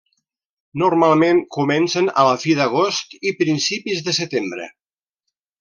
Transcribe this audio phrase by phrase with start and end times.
[0.83, 4.71] Normalment comencen a la fi d'agost i principis de setembre.